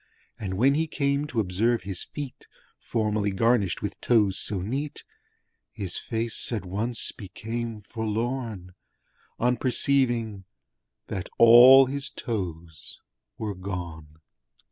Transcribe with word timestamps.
And 0.39 0.55
when 0.55 0.73
he 0.73 0.87
came 0.87 1.27
to 1.27 1.39
observe 1.39 1.83
his 1.83 2.03
feet 2.05 2.47
Formerly 2.79 3.29
garnished 3.29 3.83
with 3.83 4.01
toes 4.01 4.35
so 4.39 4.59
neat 4.63 5.03
His 5.71 5.95
face 5.99 6.51
at 6.51 6.65
once 6.65 7.11
became 7.11 7.81
forlorn 7.83 8.73
On 9.37 9.57
perceiving 9.57 10.45
that 11.05 11.29
all 11.37 11.85
his 11.85 12.09
toes 12.09 12.99
were 13.37 13.53
gone! 13.53 14.21